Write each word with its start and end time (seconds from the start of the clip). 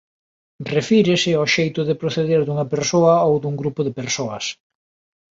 Refírese 0.75 1.31
ao 1.35 1.47
xeito 1.55 1.81
de 1.89 1.99
proceder 2.01 2.41
dunha 2.43 2.69
persoa 2.73 3.13
ou 3.29 3.35
dun 3.43 3.55
grupo 3.61 3.81
de 3.87 3.95
persoas. 3.99 4.45